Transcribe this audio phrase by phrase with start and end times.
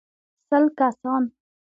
[0.47, 1.23] سل کسان.